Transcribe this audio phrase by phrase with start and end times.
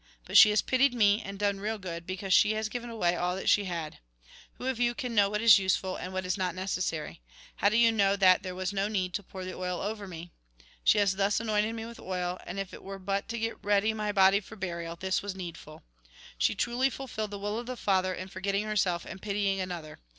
[0.25, 3.35] But she has pitied me, and done real good, because she has given away all
[3.35, 3.99] that she had.
[4.53, 7.21] Who of you can know what is useful, and what is not necessary?
[7.57, 10.31] How do you know that there was no need to pour the oil over me?
[10.83, 13.27] She has thus anointed me with oil, and if it were but Mt.
[13.27, 13.29] xxvi C.
[13.29, 13.41] THE FALSE LIFE Mt.
[13.43, 13.53] xxvL 13.
[13.53, 15.83] to get ready my body for burial, this was needful.
[16.39, 19.99] She truly fulfilled the will of the Father, in forgetting herself and pitying another.